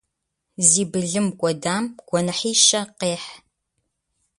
[0.69, 3.29] Зи былым кӏуэдам гуэныхьищэ къехь.